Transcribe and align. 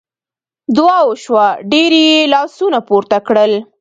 دعا 0.75 0.99
وشوه 1.09 1.45
ډېر 1.71 1.91
یې 2.05 2.15
لاسونه 2.33 2.79
پورته 2.87 3.17
کړل. 3.27 3.53